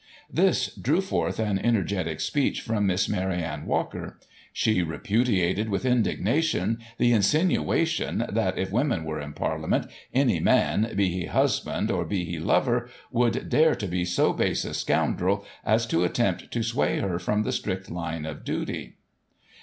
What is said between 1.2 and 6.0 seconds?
an energetic speech from Miss Mary Anne Walker; she" repudiated, with